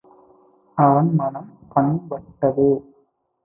அவன் 0.77 1.09
மனம் 1.15 1.51
பண்பட்டது. 1.69 2.69